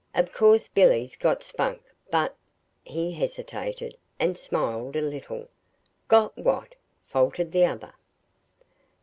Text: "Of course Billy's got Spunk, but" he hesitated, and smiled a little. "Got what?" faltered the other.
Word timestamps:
"Of 0.15 0.33
course 0.33 0.67
Billy's 0.67 1.15
got 1.15 1.43
Spunk, 1.43 1.79
but" 2.09 2.35
he 2.83 3.11
hesitated, 3.13 3.95
and 4.19 4.35
smiled 4.35 4.95
a 4.95 5.01
little. 5.03 5.47
"Got 6.07 6.35
what?" 6.39 6.73
faltered 7.05 7.51
the 7.51 7.65
other. 7.67 7.93